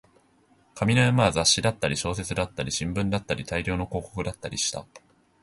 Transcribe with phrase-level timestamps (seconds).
[0.73, 4.87] 紙の山は雑誌だったり、小説だったり、新聞だったり、大量の広告だったりした